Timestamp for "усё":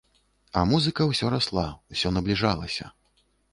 1.93-2.15